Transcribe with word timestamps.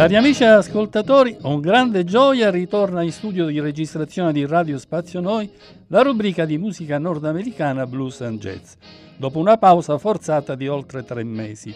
Cari 0.00 0.16
amici 0.16 0.44
ascoltatori, 0.44 1.36
con 1.36 1.60
grande 1.60 2.04
gioia 2.04 2.50
ritorna 2.50 3.02
in 3.02 3.12
studio 3.12 3.44
di 3.44 3.60
registrazione 3.60 4.32
di 4.32 4.46
Radio 4.46 4.78
Spazio 4.78 5.20
Noi 5.20 5.50
la 5.88 6.00
rubrica 6.00 6.46
di 6.46 6.56
musica 6.56 6.98
nordamericana 6.98 7.86
Blues 7.86 8.22
and 8.22 8.40
Jazz, 8.40 8.72
dopo 9.18 9.38
una 9.38 9.58
pausa 9.58 9.98
forzata 9.98 10.54
di 10.54 10.68
oltre 10.68 11.04
tre 11.04 11.22
mesi. 11.22 11.74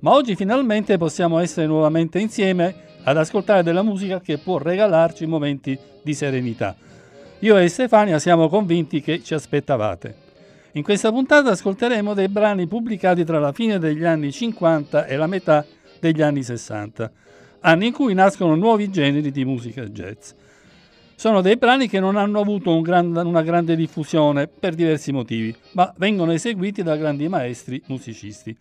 Ma 0.00 0.10
oggi 0.10 0.34
finalmente 0.34 0.98
possiamo 0.98 1.38
essere 1.38 1.68
nuovamente 1.68 2.18
insieme 2.18 2.74
ad 3.04 3.16
ascoltare 3.16 3.62
della 3.62 3.84
musica 3.84 4.20
che 4.20 4.38
può 4.38 4.58
regalarci 4.58 5.24
momenti 5.26 5.78
di 6.02 6.14
serenità. 6.14 6.74
Io 7.38 7.56
e 7.58 7.68
Stefania 7.68 8.18
siamo 8.18 8.48
convinti 8.48 9.00
che 9.00 9.22
ci 9.22 9.34
aspettavate. 9.34 10.16
In 10.72 10.82
questa 10.82 11.12
puntata 11.12 11.50
ascolteremo 11.50 12.12
dei 12.12 12.28
brani 12.28 12.66
pubblicati 12.66 13.22
tra 13.22 13.38
la 13.38 13.52
fine 13.52 13.78
degli 13.78 14.04
anni 14.04 14.32
50 14.32 15.06
e 15.06 15.16
la 15.16 15.28
metà 15.28 15.64
degli 16.00 16.22
anni 16.22 16.42
60 16.42 17.12
anni 17.62 17.88
in 17.88 17.92
cui 17.92 18.14
nascono 18.14 18.54
nuovi 18.54 18.90
generi 18.90 19.30
di 19.30 19.44
musica 19.44 19.84
jazz. 19.84 20.32
Sono 21.14 21.40
dei 21.40 21.56
brani 21.56 21.88
che 21.88 22.00
non 22.00 22.16
hanno 22.16 22.40
avuto 22.40 22.74
un 22.74 22.82
gran, 22.82 23.14
una 23.14 23.42
grande 23.42 23.76
diffusione 23.76 24.48
per 24.48 24.74
diversi 24.74 25.12
motivi, 25.12 25.54
ma 25.72 25.92
vengono 25.96 26.32
eseguiti 26.32 26.82
da 26.82 26.96
grandi 26.96 27.28
maestri 27.28 27.80
musicisti. 27.86 28.56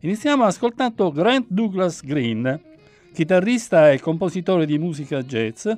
Iniziamo 0.00 0.42
ascoltando 0.42 1.12
Grant 1.12 1.46
Douglas 1.48 2.02
Green, 2.02 2.60
chitarrista 3.14 3.92
e 3.92 4.00
compositore 4.00 4.66
di 4.66 4.78
musica 4.78 5.22
jazz, 5.22 5.68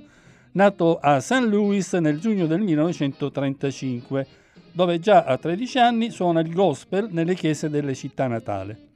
nato 0.52 0.98
a 0.98 1.20
St. 1.20 1.42
Louis 1.42 1.92
nel 1.94 2.18
giugno 2.18 2.46
del 2.46 2.60
1935, 2.60 4.26
dove 4.72 4.98
già 4.98 5.24
a 5.24 5.36
13 5.36 5.78
anni 5.78 6.10
suona 6.10 6.40
il 6.40 6.54
gospel 6.54 7.08
nelle 7.10 7.34
chiese 7.34 7.68
delle 7.68 7.94
città 7.94 8.26
natali. 8.26 8.92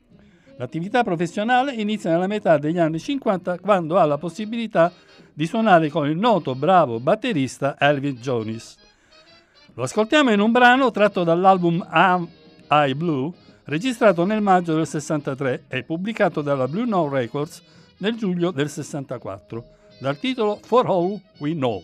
L'attività 0.59 1.05
professionale 1.05 1.73
inizia 1.73 2.11
nella 2.11 2.27
metà 2.27 2.59
degli 2.59 2.78
anni 2.78 2.98
50 2.98 3.61
quando 3.61 3.97
ha 3.97 4.05
la 4.05 4.19
possibilità 4.19 4.92
di 5.33 5.47
suonare 5.47 5.89
con 5.89 6.09
il 6.09 6.17
noto 6.17 6.56
bravo 6.56 6.98
batterista 6.98 7.77
Elvin 7.78 8.17
Jones. 8.17 8.77
Lo 9.75 9.84
ascoltiamo 9.84 10.33
in 10.33 10.41
un 10.41 10.50
brano 10.50 10.91
tratto 10.91 11.23
dall'album 11.23 11.87
Am 11.89 12.28
I 12.70 12.92
Blue, 12.97 13.31
registrato 13.65 14.25
nel 14.25 14.41
maggio 14.41 14.75
del 14.75 14.89
63 14.89 15.67
e 15.69 15.84
pubblicato 15.84 16.42
dalla 16.42 16.67
Blue 16.67 16.87
Note 16.87 17.15
Records 17.15 17.62
nel 17.98 18.17
giugno 18.17 18.50
del 18.50 18.69
64, 18.69 19.65
dal 20.00 20.19
titolo 20.19 20.59
For 20.61 20.87
All 20.87 21.20
We 21.39 21.53
Know. 21.53 21.83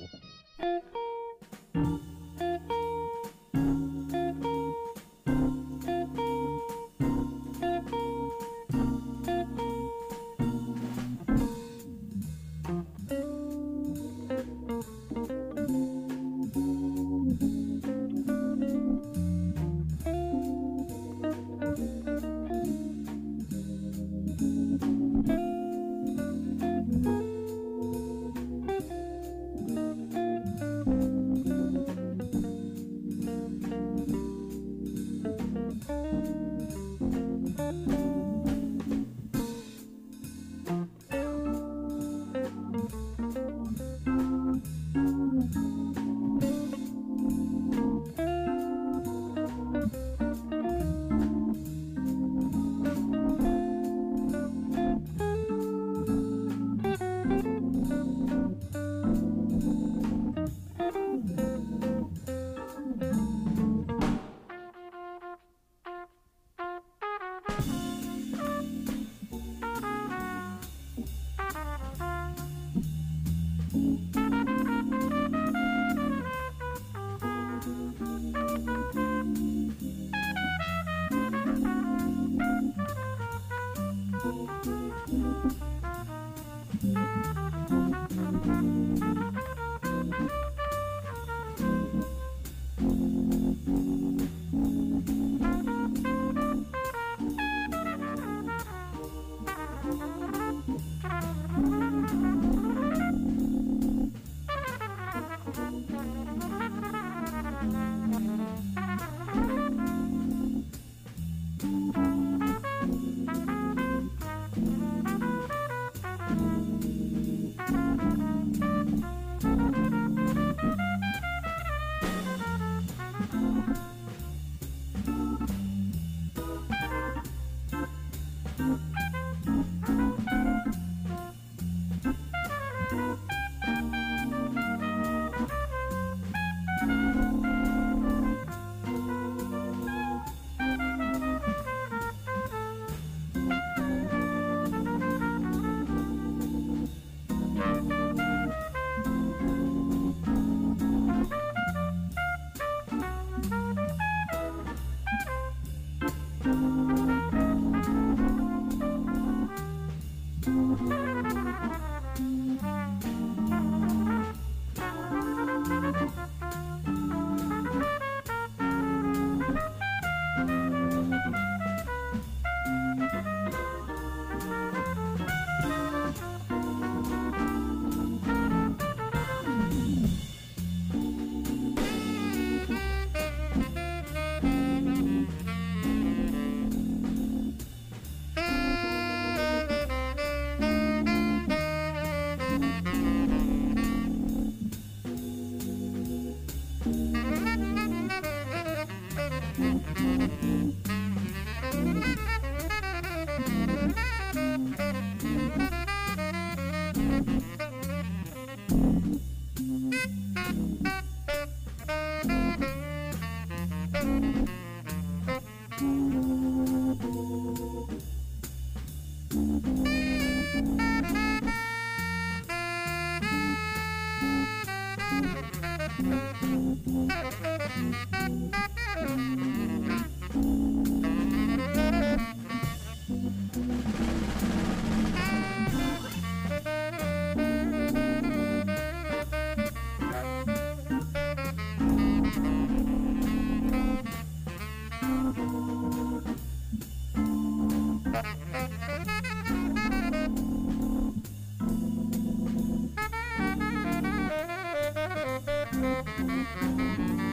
Música 256.03 257.24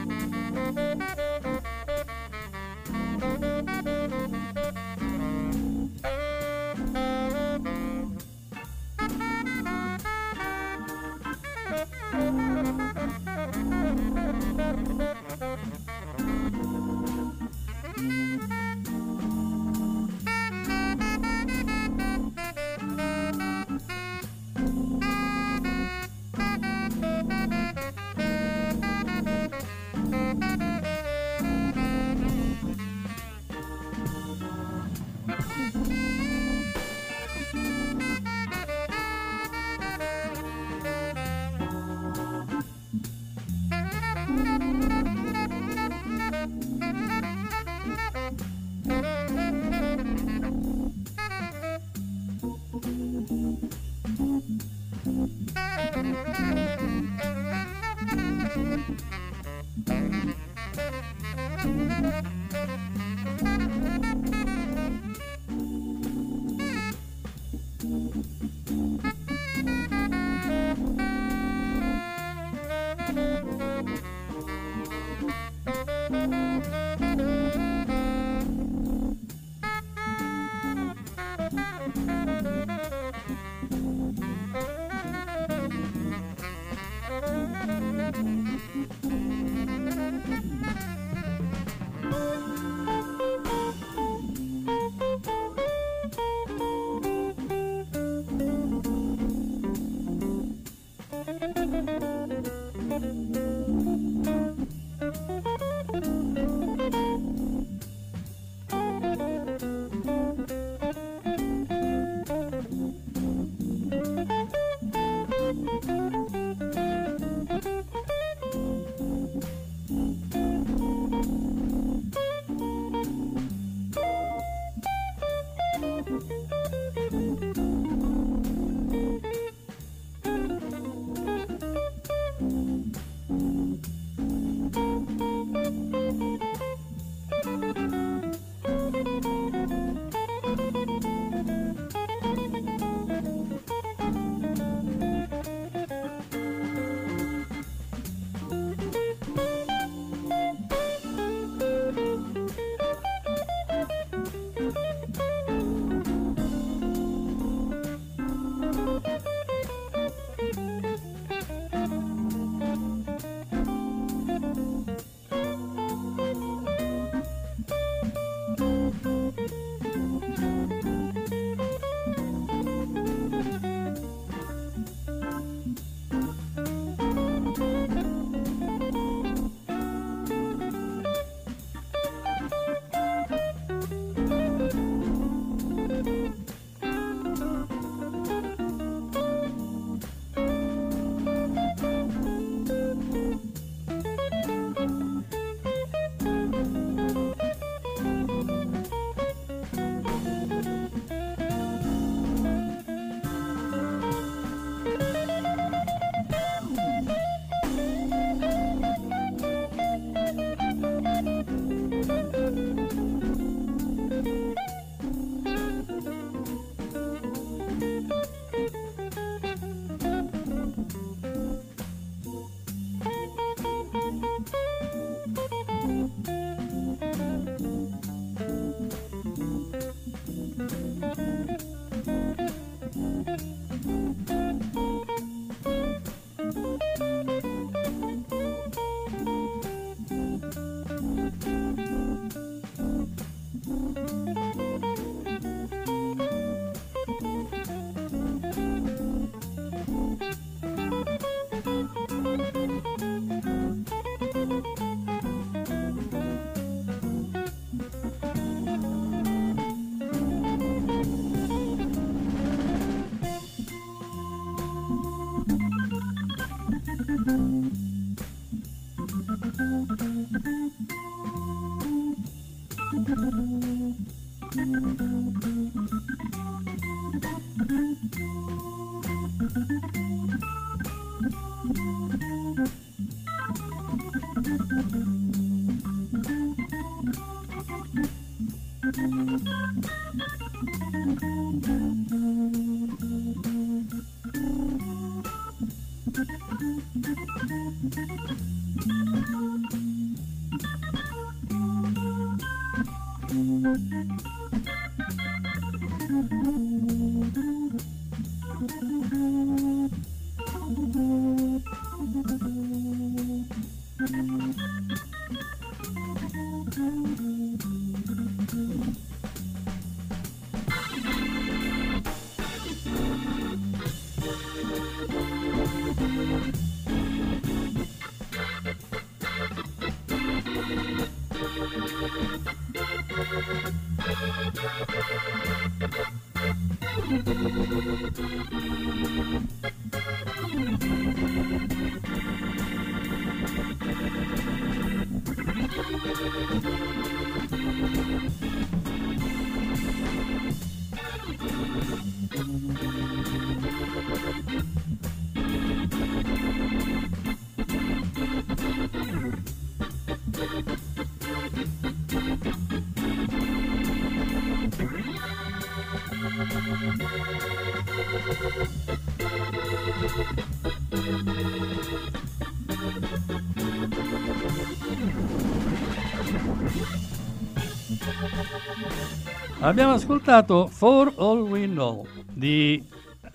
Abbiamo 379.62 379.92
ascoltato 379.92 380.66
For 380.66 381.12
All 381.18 381.42
We 381.42 381.68
Know 381.68 382.04
di, 382.32 382.84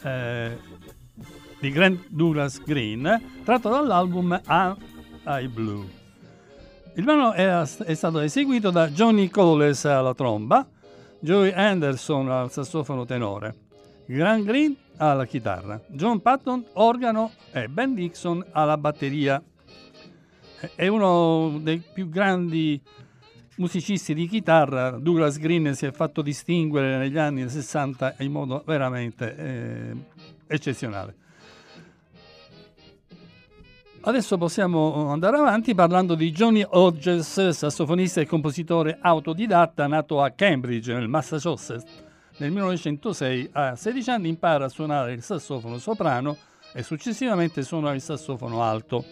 eh, 0.04 0.58
di 1.62 1.72
Grant 1.72 2.08
Douglas 2.10 2.62
Green, 2.66 3.22
tratto 3.46 3.70
dall'album 3.70 4.42
I 4.46 5.48
Blue. 5.48 5.88
Il 6.96 7.04
brano 7.06 7.32
è, 7.32 7.62
è, 7.62 7.94
stato 7.94 8.20
eseguito 8.20 8.72
da 8.72 8.90
Johnny 8.90 9.30
Coles 9.30 9.86
alla 9.86 10.14
tromba, 10.14 10.68
Joey 11.20 11.54
Anderson 11.54 12.30
al 12.30 12.52
sassofono 12.52 13.06
tenore, 13.06 13.56
Grant 14.06 14.44
Green 14.44 14.76
alla 14.98 15.26
chitarra, 15.26 15.80
John 15.88 16.22
Patton 16.22 16.66
organo 16.74 17.32
e 17.54 17.70
Ben 17.70 17.94
Dixon 17.94 18.46
alla 18.52 18.78
batteria. 18.78 19.42
È 20.76 20.88
uno 20.88 21.58
dei 21.62 21.82
più 21.94 22.10
grandi 22.10 22.82
musicisti 23.58 24.14
di 24.14 24.28
chitarra, 24.28 24.92
Douglas 24.92 25.38
Green 25.38 25.74
si 25.76 25.86
è 25.86 25.92
fatto 25.92 26.22
distinguere 26.22 26.98
negli 26.98 27.18
anni 27.18 27.48
60 27.48 28.16
in 28.20 28.32
modo 28.32 28.64
veramente 28.66 29.36
eh, 29.36 29.96
eccezionale. 30.48 31.26
Adesso 34.02 34.38
possiamo 34.38 35.10
andare 35.10 35.38
avanti 35.38 35.76
parlando 35.76 36.16
di 36.16 36.32
Johnny 36.32 36.66
Hodges, 36.66 37.50
sassofonista 37.50 38.22
e 38.22 38.26
compositore 38.26 39.00
autodidatta 39.02 39.86
nato 39.88 40.22
a 40.22 40.30
Cambridge, 40.30 40.94
nel 40.94 41.10
Massachusetts. 41.10 41.84
Nel 42.38 42.52
1906 42.52 43.50
a 43.52 43.76
16 43.76 44.10
anni 44.12 44.30
impara 44.30 44.66
a 44.66 44.70
suonare 44.70 45.12
il 45.12 45.24
sassofono 45.24 45.80
soprano 45.80 46.38
e 46.72 46.84
successivamente 46.84 47.64
suona 47.64 47.94
il 47.94 48.02
sassofono 48.02 48.62
alto. 48.64 49.04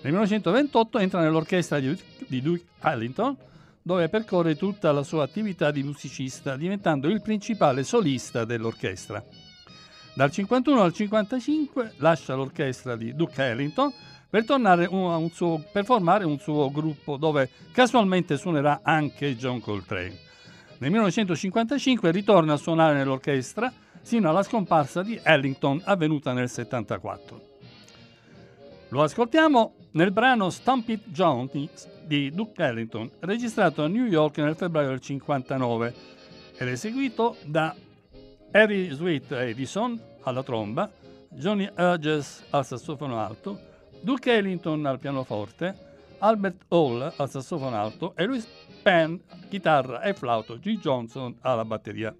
Nel 0.00 0.12
1928 0.12 0.98
entra 0.98 1.20
nell'orchestra 1.20 1.78
di 1.78 2.42
Duke 2.42 2.64
Ellington 2.80 3.36
dove 3.88 4.10
percorre 4.10 4.54
tutta 4.54 4.92
la 4.92 5.02
sua 5.02 5.22
attività 5.22 5.70
di 5.70 5.82
musicista, 5.82 6.58
diventando 6.58 7.08
il 7.08 7.22
principale 7.22 7.84
solista 7.84 8.44
dell'orchestra. 8.44 9.24
Dal 10.12 10.30
51 10.30 10.82
al 10.82 10.92
55 10.92 11.94
lascia 11.96 12.34
l'orchestra 12.34 12.96
di 12.96 13.14
Duke 13.14 13.42
Ellington 13.42 13.90
per, 14.28 14.44
un 14.90 15.30
suo, 15.32 15.64
per 15.72 15.86
formare 15.86 16.26
un 16.26 16.38
suo 16.38 16.70
gruppo 16.70 17.16
dove 17.16 17.48
casualmente 17.72 18.36
suonerà 18.36 18.80
anche 18.82 19.34
John 19.36 19.58
Coltrane. 19.58 20.18
Nel 20.80 20.90
1955 20.90 22.10
ritorna 22.10 22.52
a 22.52 22.58
suonare 22.58 22.94
nell'orchestra 22.94 23.72
sino 24.02 24.28
alla 24.28 24.42
scomparsa 24.42 25.02
di 25.02 25.18
Ellington 25.22 25.80
avvenuta 25.82 26.34
nel 26.34 26.50
74. 26.50 27.40
Lo 28.90 29.02
ascoltiamo 29.02 29.74
nel 29.92 30.12
brano 30.12 30.50
Stomp 30.50 30.86
It 30.90 31.08
Jones 31.08 31.96
di 32.08 32.30
Duke 32.30 32.64
Ellington, 32.64 33.10
registrato 33.20 33.84
a 33.84 33.86
New 33.86 34.06
York 34.06 34.38
nel 34.38 34.56
febbraio 34.56 34.88
del 34.88 35.00
59 35.00 35.94
ed 36.56 36.68
eseguito 36.68 37.36
da 37.44 37.76
Harry 38.50 38.90
Sweet 38.90 39.30
Edison 39.32 40.00
alla 40.22 40.42
tromba, 40.42 40.90
Johnny 41.28 41.70
Hodges 41.76 42.44
al 42.48 42.64
sassofono 42.64 43.20
alto, 43.20 43.60
Duke 44.00 44.32
Ellington 44.32 44.86
al 44.86 44.98
pianoforte, 44.98 45.86
Albert 46.20 46.64
Hall 46.68 47.12
al 47.14 47.28
sassofono 47.28 47.76
alto 47.76 48.14
e 48.16 48.24
Louis 48.24 48.48
Penn 48.82 49.16
chitarra 49.50 50.00
e 50.00 50.14
flauto, 50.14 50.58
G. 50.58 50.78
Johnson 50.78 51.36
alla 51.42 51.66
batteria. 51.66 52.14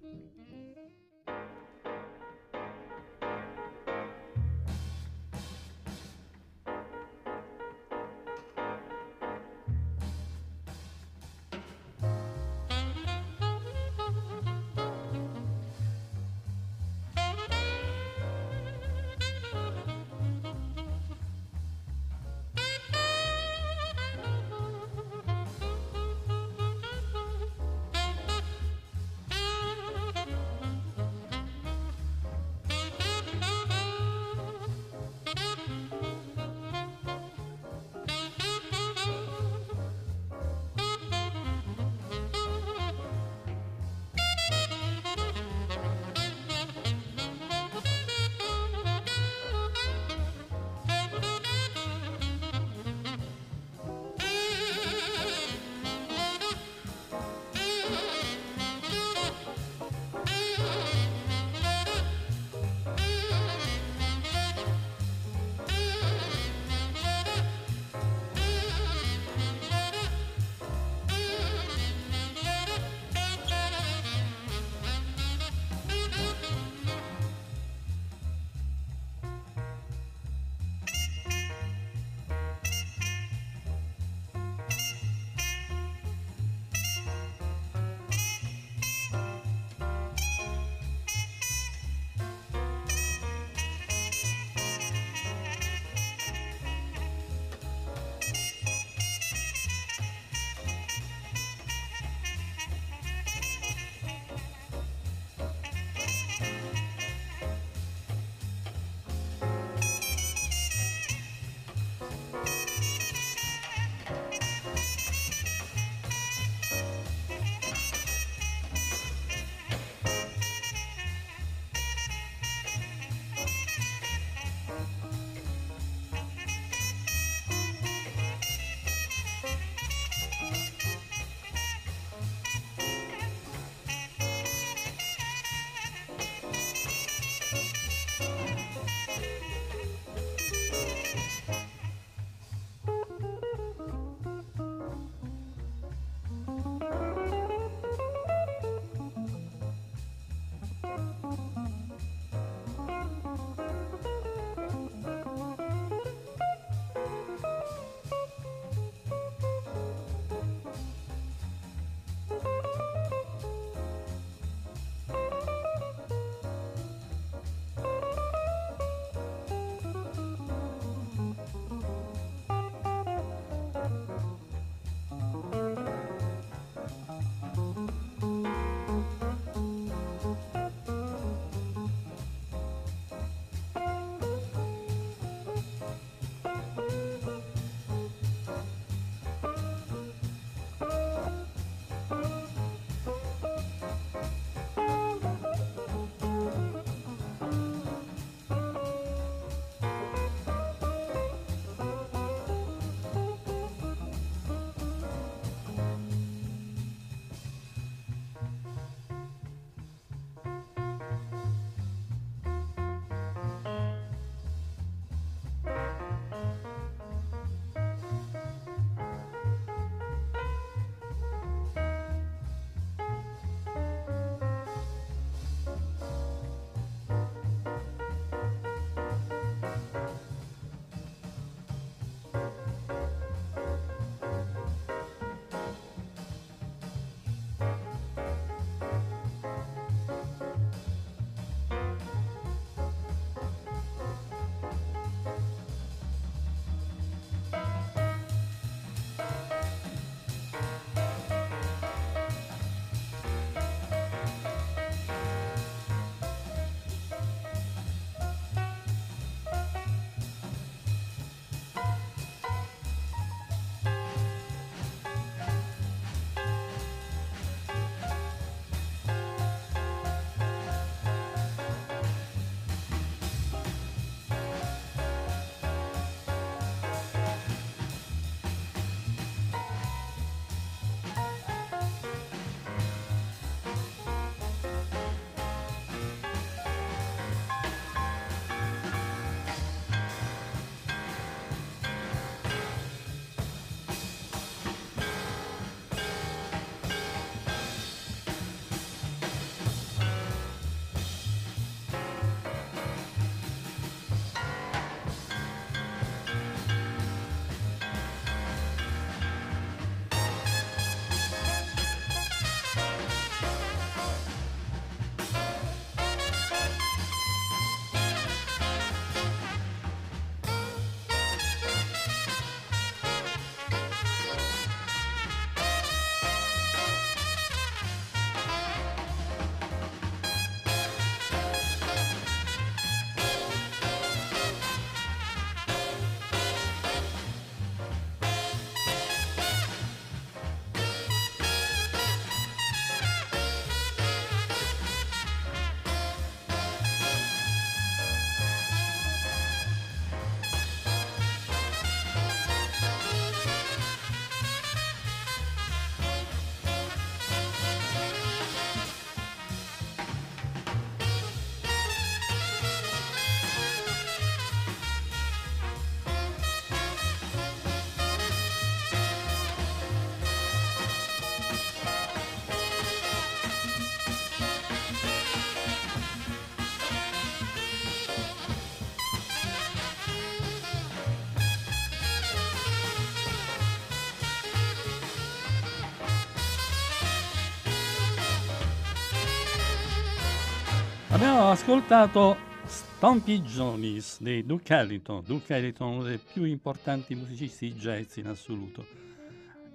Abbiamo 391.19 391.49
ascoltato 391.49 392.37
Stompy 392.63 393.41
Johnny's 393.41 394.21
di 394.21 394.45
Duke 394.45 394.73
Ellington, 394.73 395.21
Duke 395.25 395.53
Ellington 395.53 395.95
uno 395.95 396.03
dei 396.03 396.17
più 396.17 396.45
importanti 396.45 397.13
musicisti 397.13 397.73
jazz 397.73 398.15
in 398.15 398.27
assoluto, 398.27 398.85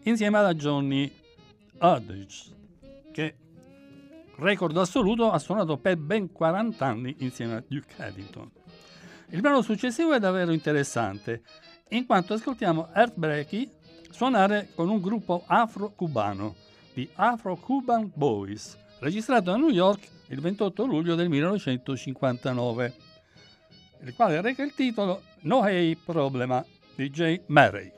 insieme 0.05 0.39
alla 0.39 0.55
Johnny 0.55 1.13
Udge, 1.79 2.45
che 3.13 3.37
record 4.37 4.75
assoluto 4.79 5.31
ha 5.31 5.39
suonato 5.39 5.77
per 5.77 5.99
ben 5.99 6.33
40 6.33 6.87
anni 6.87 7.15
insieme 7.19 7.57
a 7.57 7.65
Duke 7.69 7.93
Ellington. 7.99 8.51
Il 9.29 9.43
brano 9.43 9.61
successivo 9.61 10.15
è 10.15 10.19
davvero 10.19 10.51
interessante, 10.51 11.43
in 11.91 12.07
quanto 12.07 12.33
ascoltiamo 12.33 12.89
Earthbreaky 12.95 13.71
suonare 14.11 14.71
con 14.75 14.89
un 14.89 14.99
gruppo 14.99 15.45
afro-cubano, 15.47 16.55
di 16.95 17.07
Afro-Cuban 17.13 18.13
Boys, 18.15 18.79
registrato 19.01 19.51
a 19.51 19.59
New 19.59 19.69
York 19.69 20.14
il 20.29 20.41
28 20.41 20.85
luglio 20.85 21.15
del 21.15 21.29
1959, 21.29 22.95
il 24.03 24.15
quale 24.15 24.41
reca 24.41 24.63
il 24.63 24.75
titolo 24.75 25.23
No 25.41 25.67
Hey 25.67 25.97
Problema 25.97 26.65
di 26.95 27.11
Jay 27.11 27.41
Murray. 27.47 27.93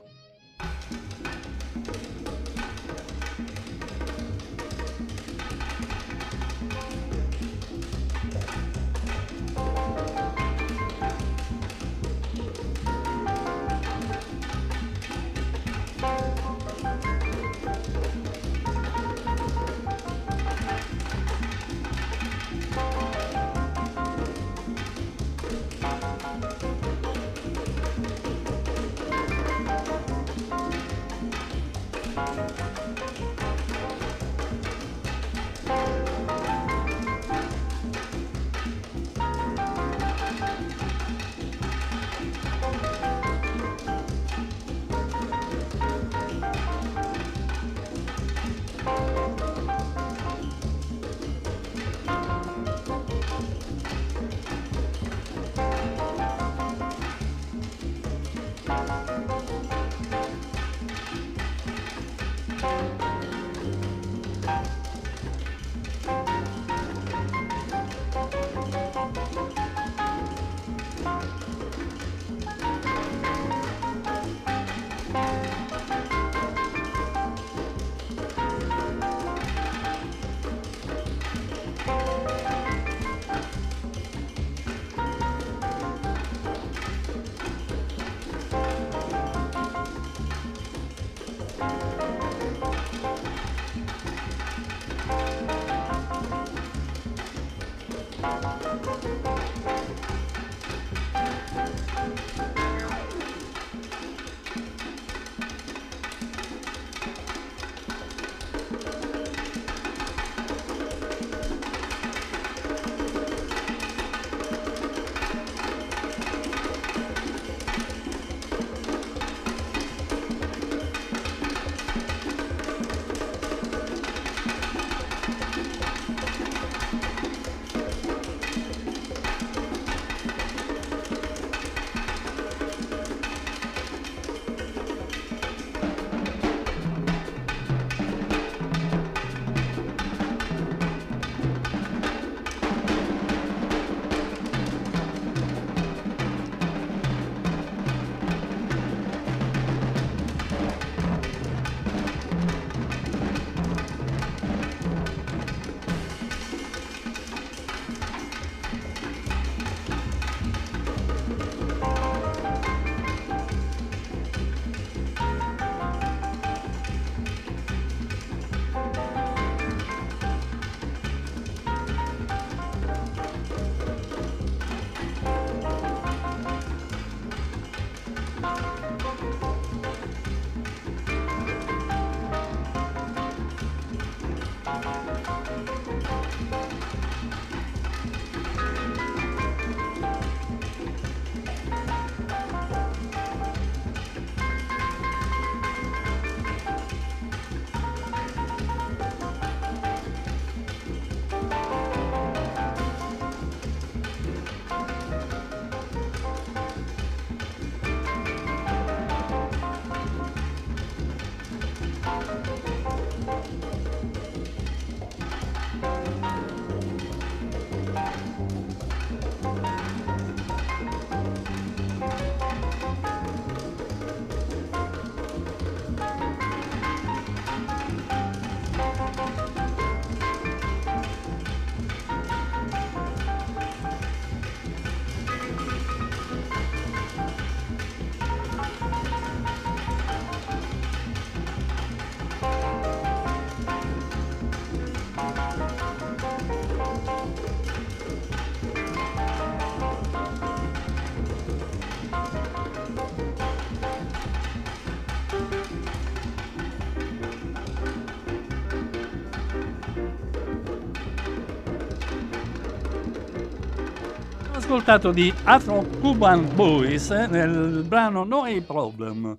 Ascoltato 264.67 265.11
di 265.11 265.33
Afro 265.45 265.81
Cuban 266.01 266.53
Boys 266.53 267.09
nel 267.09 267.85
brano 267.87 268.25
No 268.25 268.43
A 268.43 268.61
Problem. 268.61 269.37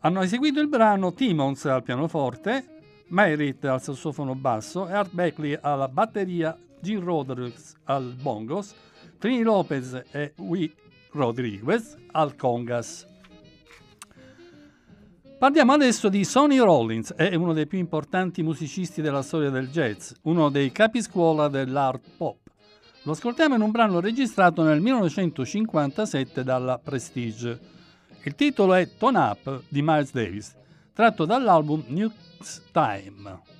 Hanno 0.00 0.22
eseguito 0.22 0.58
il 0.58 0.66
brano 0.66 1.12
Timons 1.12 1.64
al 1.66 1.84
pianoforte, 1.84 2.80
Merritt 3.10 3.64
al 3.66 3.80
sassofono 3.80 4.34
basso 4.34 4.84
Art 4.86 5.12
Beckley 5.12 5.56
alla 5.60 5.86
batteria, 5.86 6.58
Gene 6.80 7.04
Rodriguez 7.04 7.76
al 7.84 8.16
bongos, 8.20 8.74
Trini 9.16 9.44
Lopez 9.44 10.02
e 10.10 10.34
Wee 10.38 10.74
Rodriguez 11.12 11.96
al 12.10 12.34
congas. 12.34 13.06
Parliamo 15.38 15.72
adesso 15.72 16.08
di 16.08 16.24
Sonny 16.24 16.58
Rollins, 16.58 17.12
è 17.14 17.32
uno 17.36 17.52
dei 17.52 17.68
più 17.68 17.78
importanti 17.78 18.42
musicisti 18.42 19.00
della 19.00 19.22
storia 19.22 19.50
del 19.50 19.68
jazz, 19.68 20.10
uno 20.22 20.48
dei 20.48 20.72
capiscuola 20.72 21.46
dell'art 21.46 22.02
pop. 22.16 22.43
Lo 23.06 23.12
ascoltiamo 23.12 23.54
in 23.54 23.60
un 23.60 23.70
brano 23.70 24.00
registrato 24.00 24.62
nel 24.62 24.80
1957 24.80 26.42
dalla 26.42 26.78
Prestige. 26.78 27.60
Il 28.22 28.34
titolo 28.34 28.72
è 28.72 28.96
Tone 28.96 29.18
Up 29.18 29.64
di 29.68 29.82
Miles 29.82 30.10
Davis, 30.10 30.54
tratto 30.94 31.26
dall'album 31.26 31.84
Nukes 31.88 32.62
Time. 32.72 33.53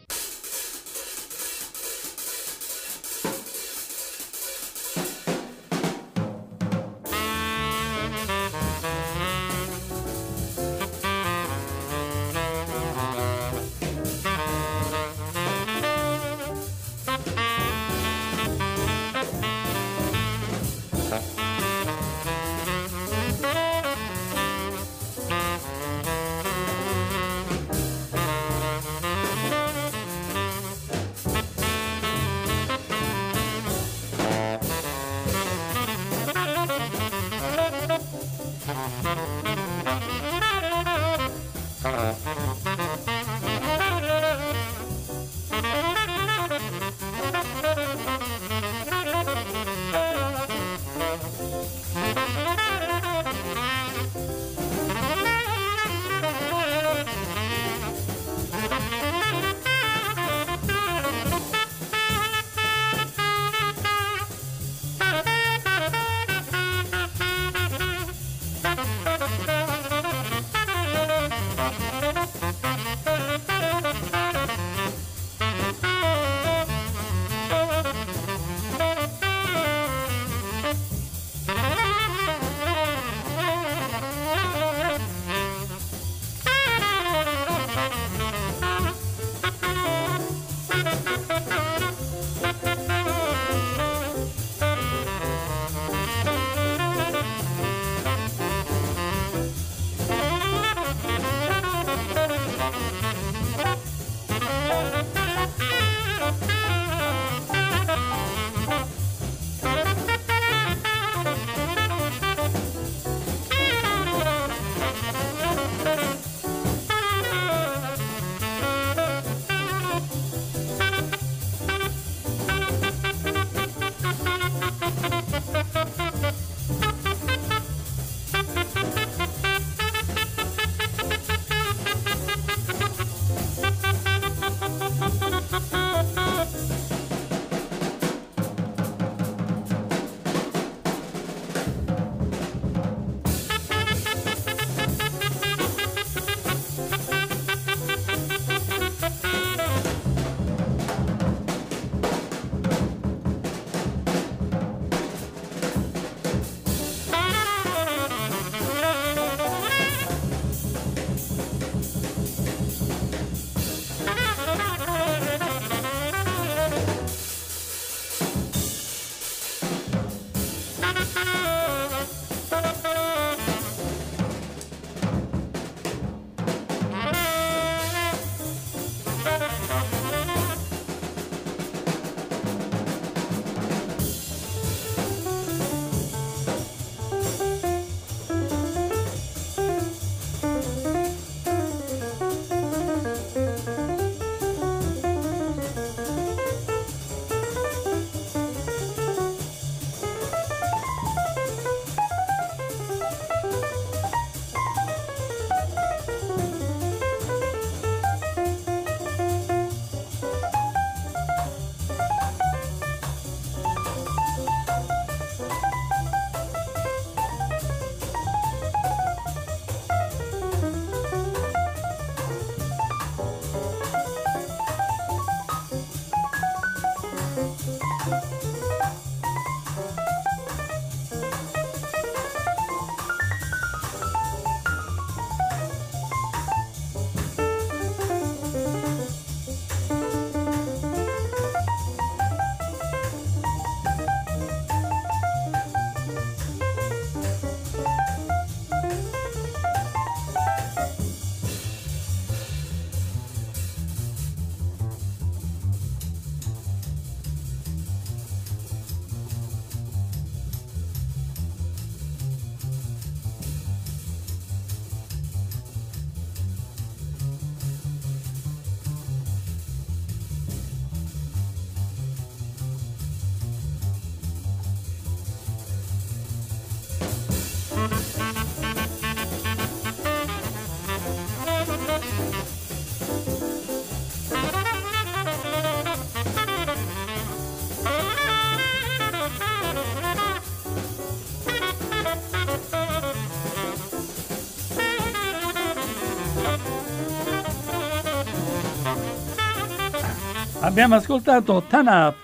Abbiamo 300.75 300.97
ascoltato 300.97 301.63
Tan 301.69 301.87
Up, 301.87 302.17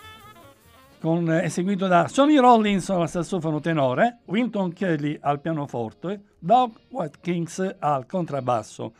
con, 0.98 1.30
eseguito 1.30 1.86
da 1.86 2.08
Sonny 2.08 2.36
Rollins 2.36 2.90
al 2.90 3.08
sassofono 3.08 3.60
tenore, 3.60 4.22
Winton 4.24 4.72
Kelly 4.72 5.16
al 5.20 5.40
pianoforte, 5.40 6.32
Doug 6.36 6.72
Watkins 6.88 7.76
al 7.78 8.06
contrabbasso. 8.06 8.92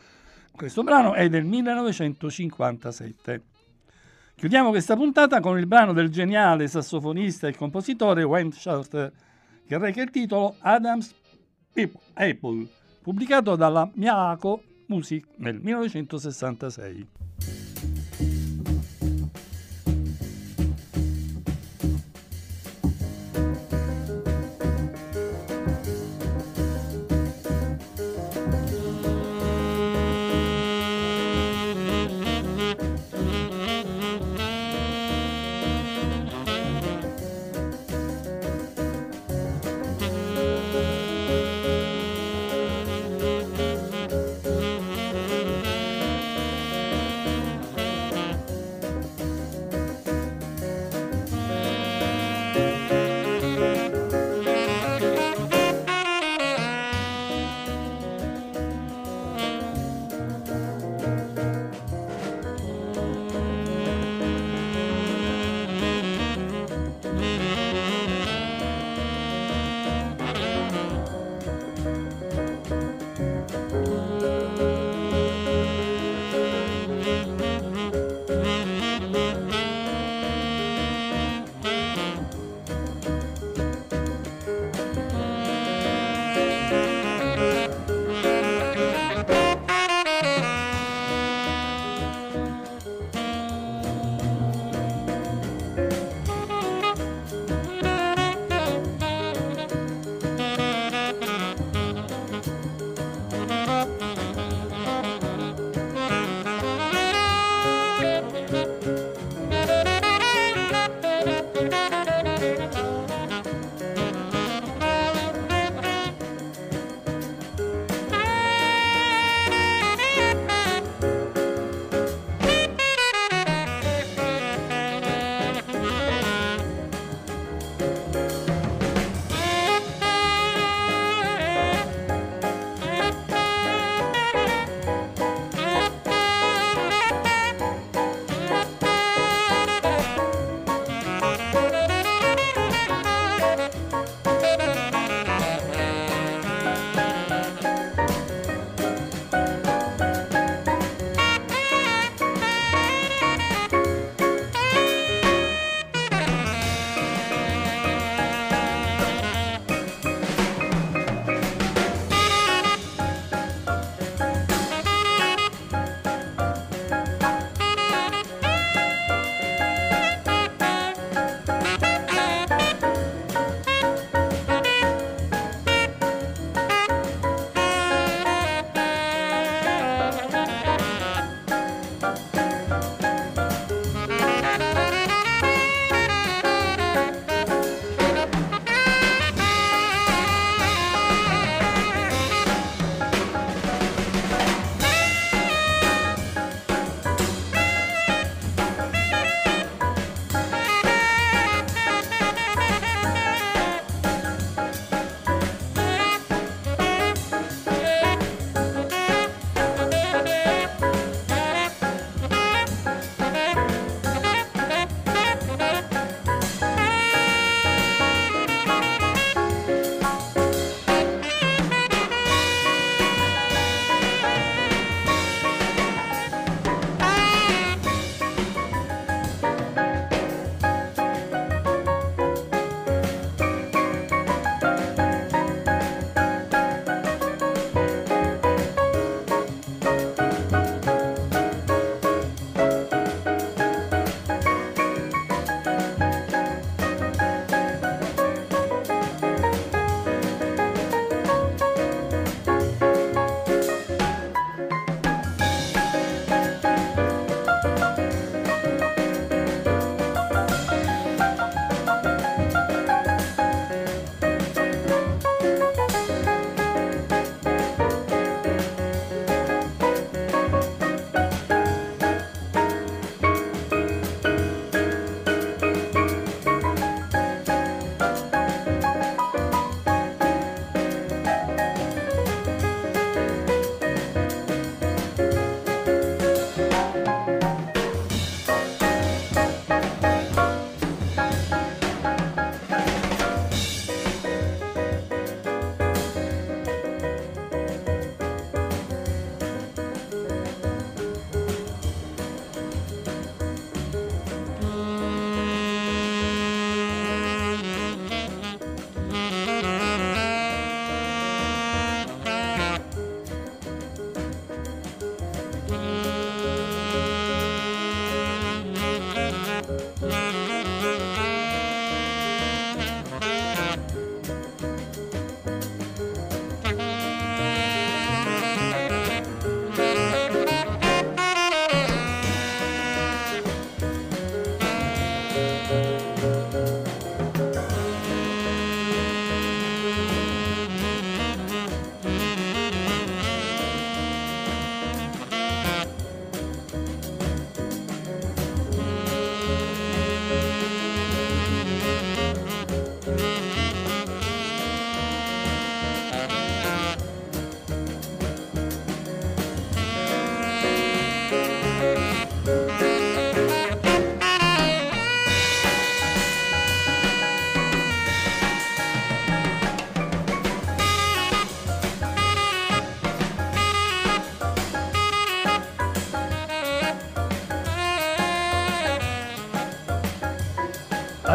Questo 0.55 0.83
brano 0.83 1.15
è 1.15 1.27
del 1.27 1.43
1957. 1.43 3.41
Chiudiamo 4.35 4.69
questa 4.69 4.95
puntata 4.95 5.41
con 5.41 5.59
il 5.59 5.67
brano 5.67 5.91
del 5.91 6.09
geniale 6.09 6.69
sassofonista 6.69 7.49
e 7.49 7.53
compositore 7.53 8.23
Wayne 8.23 8.53
Shorter, 8.53 9.11
che 9.67 9.77
reca 9.77 10.01
il 10.01 10.11
titolo 10.11 10.55
Adams 10.59 11.13
Apple, 12.13 12.67
pubblicato 13.01 13.57
dalla 13.57 13.91
Miyako 13.95 14.63
Music 14.85 15.27
nel 15.39 15.59
1966. 15.59 17.20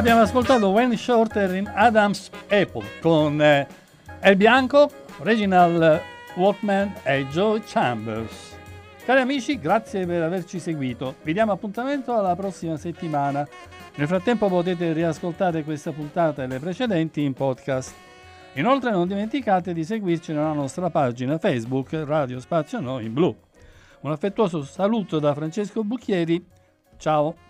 Abbiamo 0.06 0.22
ascoltato 0.22 0.68
Wayne 0.68 0.96
Shorter 0.96 1.52
in 1.56 1.68
Adam's 1.74 2.30
Apple 2.48 2.84
con 3.00 3.42
eh, 3.42 3.66
El 4.20 4.36
Bianco, 4.36 4.88
Reginald 5.18 6.00
Walkman 6.36 6.94
e 7.02 7.26
Joe 7.26 7.60
Chambers. 7.66 8.56
Cari 9.04 9.20
amici, 9.20 9.58
grazie 9.58 10.06
per 10.06 10.22
averci 10.22 10.60
seguito. 10.60 11.16
Vi 11.24 11.32
diamo 11.32 11.50
appuntamento 11.50 12.16
alla 12.16 12.36
prossima 12.36 12.76
settimana. 12.76 13.44
Nel 13.96 14.06
frattempo 14.06 14.46
potete 14.46 14.92
riascoltare 14.92 15.64
questa 15.64 15.90
puntata 15.90 16.44
e 16.44 16.46
le 16.46 16.60
precedenti 16.60 17.22
in 17.22 17.32
podcast. 17.32 17.92
Inoltre 18.52 18.92
non 18.92 19.08
dimenticate 19.08 19.72
di 19.72 19.82
seguirci 19.82 20.32
nella 20.32 20.52
nostra 20.52 20.88
pagina 20.88 21.36
Facebook 21.36 22.00
Radio 22.04 22.38
Spazio 22.38 22.78
Noi 22.78 23.06
in 23.06 23.12
Blu. 23.12 23.36
Un 24.02 24.12
affettuoso 24.12 24.62
saluto 24.62 25.18
da 25.18 25.34
Francesco 25.34 25.82
Bucchieri. 25.82 26.46
Ciao! 26.96 27.45